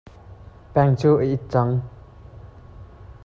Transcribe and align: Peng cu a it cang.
Peng 0.73 0.93
cu 0.99 1.11
a 1.23 1.25
it 1.33 1.43
cang. 1.51 1.73